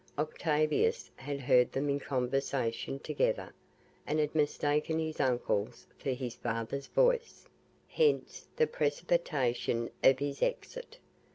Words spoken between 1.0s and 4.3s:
had heard them in conversation together, and